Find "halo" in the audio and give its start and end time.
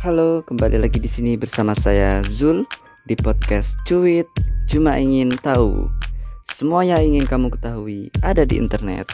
0.00-0.40